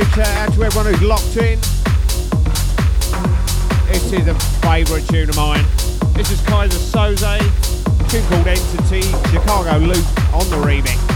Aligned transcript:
big 0.00 0.18
out 0.18 0.52
to 0.52 0.62
everyone 0.62 0.92
who's 0.92 1.02
locked 1.02 1.36
in. 1.38 1.58
This 3.88 4.12
is 4.12 4.26
a 4.26 4.34
favourite 4.60 5.08
tune 5.08 5.30
of 5.30 5.36
mine. 5.36 5.64
This 6.12 6.30
is 6.30 6.40
Kaiser 6.42 6.76
Soze, 6.76 8.10
tune 8.10 8.26
called 8.26 8.46
Entity, 8.46 9.00
Chicago 9.30 9.78
Loop 9.78 10.34
on 10.34 10.50
the 10.50 10.56
remix. 10.56 11.15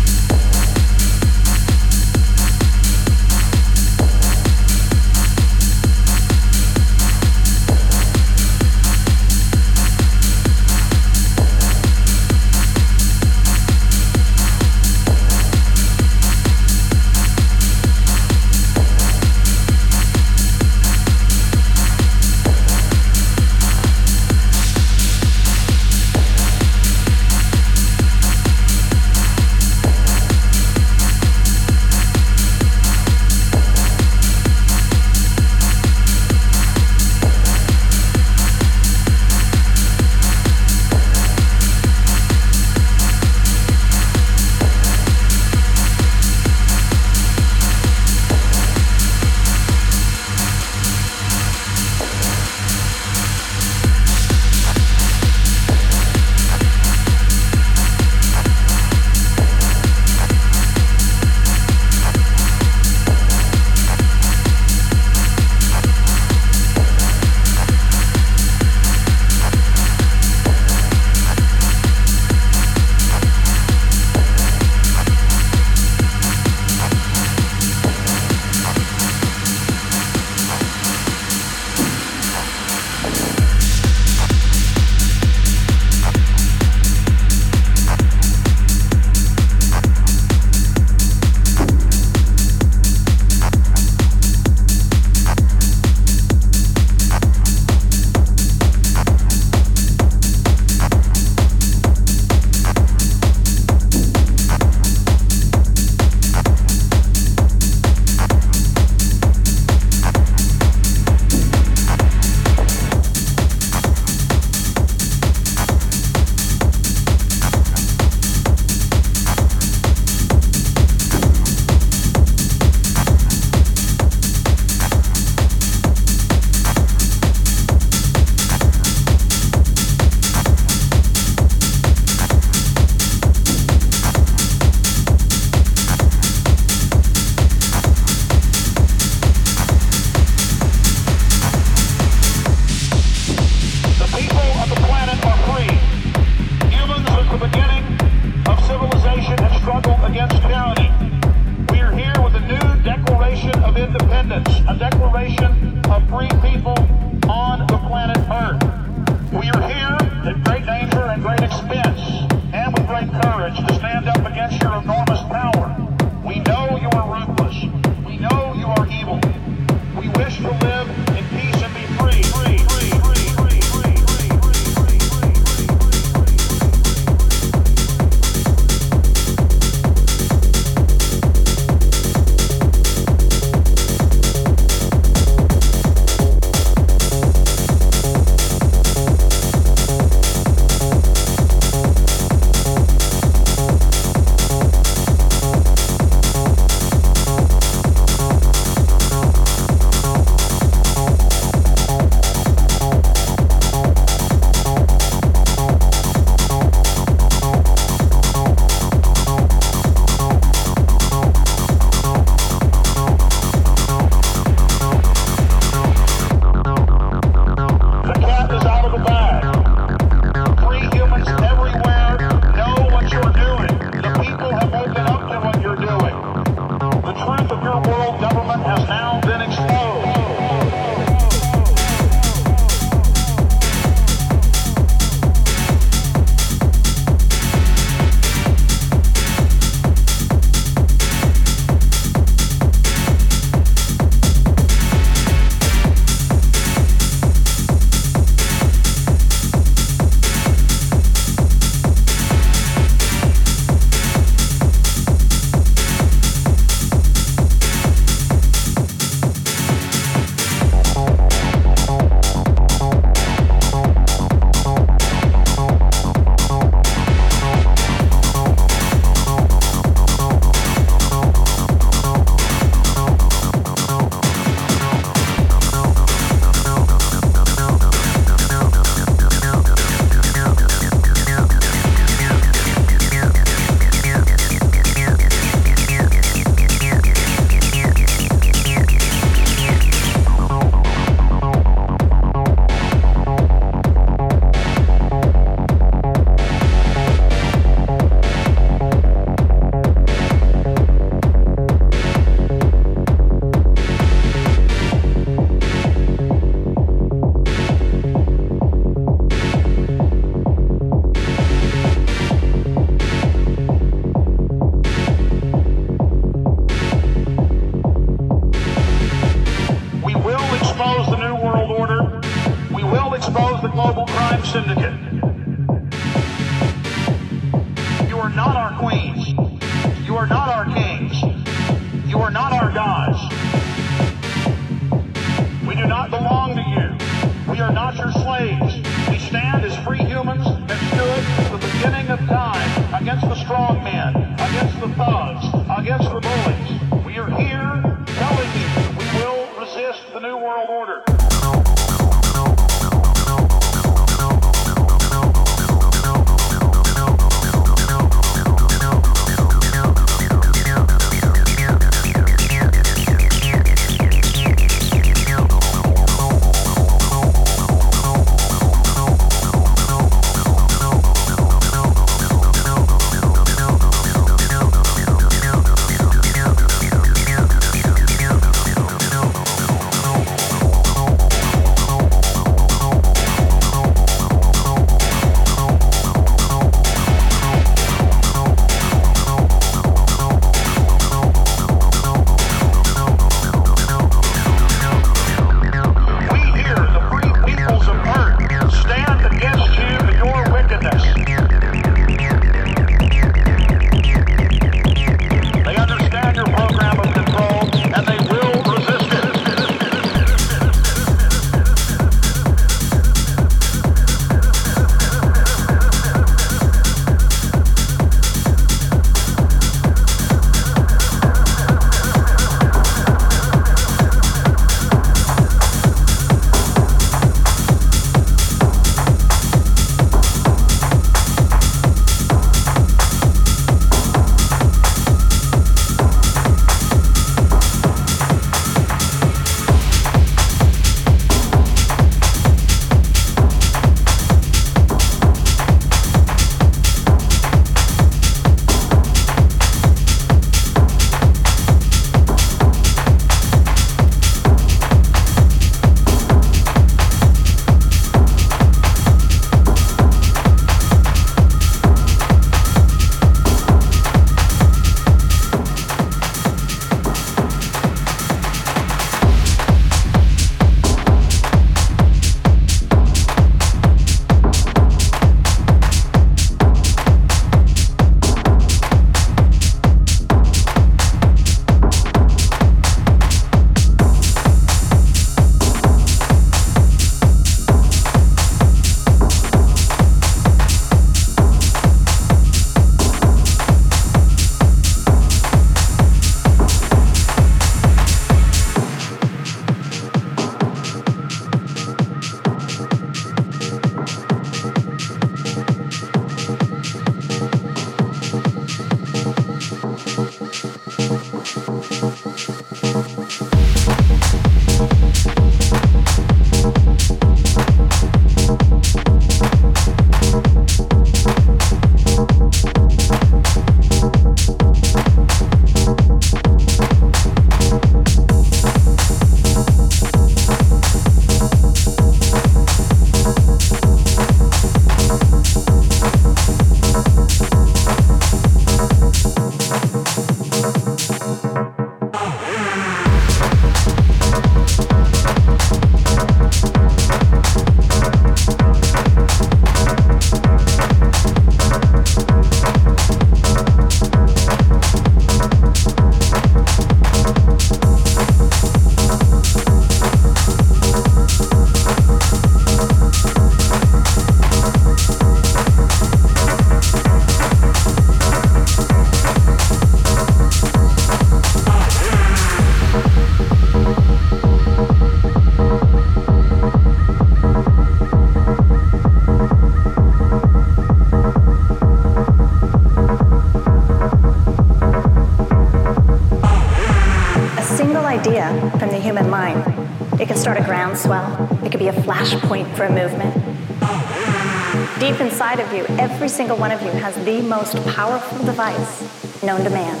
single 596.38 596.56
one 596.56 596.70
of 596.70 596.80
you 596.82 596.90
has 596.90 597.16
the 597.24 597.42
most 597.42 597.74
powerful 597.96 598.38
device 598.46 599.42
known 599.42 599.64
to 599.64 599.70
man, 599.70 600.00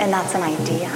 and 0.00 0.12
that's 0.12 0.34
an 0.34 0.42
idea. 0.42 0.90